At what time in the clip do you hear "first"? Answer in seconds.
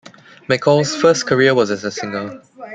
0.95-1.27